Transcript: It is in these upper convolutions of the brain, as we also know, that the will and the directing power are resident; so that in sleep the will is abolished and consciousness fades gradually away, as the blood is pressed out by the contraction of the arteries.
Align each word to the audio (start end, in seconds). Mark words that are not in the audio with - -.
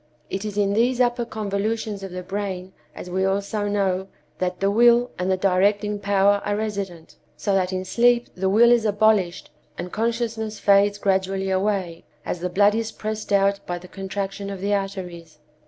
It 0.31 0.43
is 0.45 0.57
in 0.57 0.73
these 0.73 0.99
upper 0.99 1.25
convolutions 1.25 2.01
of 2.01 2.09
the 2.09 2.23
brain, 2.23 2.73
as 2.95 3.07
we 3.11 3.23
also 3.23 3.67
know, 3.67 4.07
that 4.39 4.59
the 4.59 4.71
will 4.71 5.11
and 5.19 5.29
the 5.29 5.37
directing 5.37 5.99
power 5.99 6.41
are 6.43 6.55
resident; 6.55 7.17
so 7.37 7.53
that 7.53 7.71
in 7.71 7.85
sleep 7.85 8.27
the 8.33 8.49
will 8.49 8.71
is 8.71 8.83
abolished 8.85 9.51
and 9.77 9.91
consciousness 9.91 10.57
fades 10.57 10.97
gradually 10.97 11.51
away, 11.51 12.03
as 12.25 12.39
the 12.39 12.49
blood 12.49 12.73
is 12.73 12.91
pressed 12.91 13.31
out 13.31 13.59
by 13.67 13.77
the 13.77 13.87
contraction 13.87 14.49
of 14.49 14.59
the 14.59 14.73
arteries. 14.73 15.37